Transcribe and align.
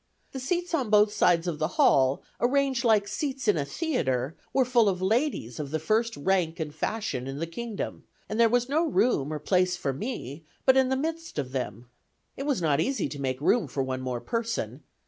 The 0.31 0.39
seats 0.39 0.73
on 0.73 0.89
both 0.89 1.13
sides 1.13 1.45
of 1.45 1.59
the 1.59 1.67
hall, 1.77 2.23
arranged 2.39 2.83
like 2.83 3.03
the 3.03 3.09
seats 3.09 3.47
in 3.47 3.55
a 3.55 3.63
theatre, 3.63 4.35
were 4.51 4.63
all 4.65 4.71
full 4.71 4.89
of 4.89 4.99
ladies 4.99 5.59
of 5.59 5.69
the 5.69 5.77
first 5.77 6.17
rank 6.17 6.59
and 6.59 6.73
fashion 6.73 7.27
in 7.27 7.37
the 7.37 7.45
kingdom, 7.45 8.05
and 8.27 8.39
there 8.39 8.49
was 8.49 8.67
no 8.67 8.83
room 8.89 9.31
or 9.31 9.37
place 9.37 9.77
for 9.77 9.93
me 9.93 10.43
but 10.65 10.75
in 10.75 10.89
the 10.89 10.95
midst 10.95 11.37
of 11.37 11.51
them. 11.51 11.87
It 12.35 12.47
was 12.47 12.63
not 12.63 12.81
easy 12.81 13.07
to 13.09 13.21
make 13.21 13.39
room, 13.39 13.67
for 13.67 13.83
one 13.83 14.01
more 14.01 14.21
person. 14.21 14.81